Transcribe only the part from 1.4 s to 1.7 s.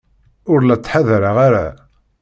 ara.